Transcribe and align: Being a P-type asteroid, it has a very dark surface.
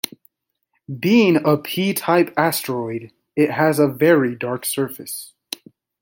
Being 0.99 1.47
a 1.47 1.57
P-type 1.57 2.33
asteroid, 2.35 3.11
it 3.35 3.51
has 3.51 3.77
a 3.77 3.87
very 3.87 4.35
dark 4.35 4.65
surface. 4.65 5.33